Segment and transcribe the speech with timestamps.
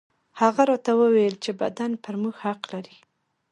[0.39, 2.97] هغه راته وويل چې بدن پر موږ حق لري.